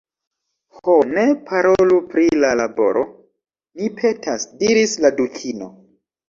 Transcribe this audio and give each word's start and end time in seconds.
"Ho, 0.77 0.93
ne 1.17 1.25
parolu 1.49 1.99
pri 2.13 2.25
la 2.45 2.49
laboro, 2.61 3.03
mi 3.83 3.91
petas," 4.01 4.49
diris 4.65 4.97
la 5.05 5.13
Dukino." 5.21 5.71